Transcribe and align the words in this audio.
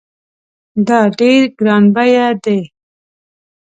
دا 0.87 0.99
ډېر 1.19 1.41
ګران 1.57 1.83
بیه 1.95 2.27
دی 2.43 2.59